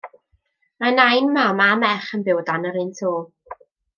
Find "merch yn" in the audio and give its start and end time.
1.83-2.25